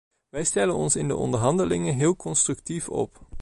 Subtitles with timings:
[0.29, 3.25] Wij stellen ons in de onderhandelingen heel constructief op.